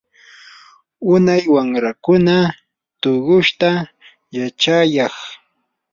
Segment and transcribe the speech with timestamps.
[1.13, 2.35] unay wamrakuna
[3.01, 3.71] tushuyta
[4.37, 5.15] yachayaq.